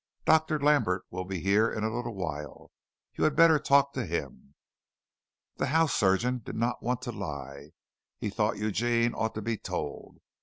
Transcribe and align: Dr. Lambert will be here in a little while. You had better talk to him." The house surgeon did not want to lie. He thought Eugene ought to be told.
Dr. 0.25 0.59
Lambert 0.59 1.03
will 1.11 1.25
be 1.25 1.41
here 1.41 1.71
in 1.71 1.83
a 1.83 1.95
little 1.95 2.15
while. 2.15 2.71
You 3.13 3.23
had 3.23 3.35
better 3.35 3.59
talk 3.59 3.93
to 3.93 4.03
him." 4.07 4.55
The 5.57 5.67
house 5.67 5.93
surgeon 5.93 6.41
did 6.43 6.55
not 6.55 6.81
want 6.81 7.03
to 7.03 7.11
lie. 7.11 7.73
He 8.17 8.31
thought 8.31 8.57
Eugene 8.57 9.13
ought 9.13 9.35
to 9.35 9.43
be 9.43 9.57
told. 9.59 10.17